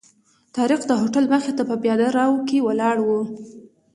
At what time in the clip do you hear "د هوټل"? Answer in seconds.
0.87-1.25